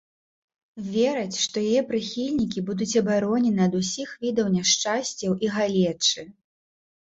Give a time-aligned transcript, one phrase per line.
[0.93, 6.27] Вераць, што яе прыхільнікі будуць абаронены ад усіх відаў няшчасцяў і галечы.